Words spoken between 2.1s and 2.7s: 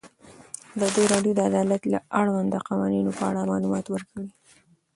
اړونده